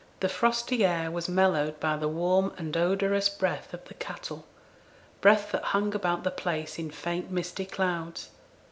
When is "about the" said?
5.93-6.31